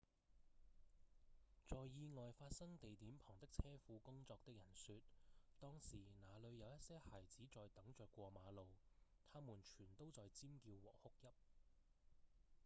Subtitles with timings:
[1.67, 4.95] 在意外發生地點旁的車庫工作的人說：
[5.61, 8.65] 「當時那裡有一些孩子在等著過馬路
[9.31, 11.31] 他們全都在尖叫和哭泣」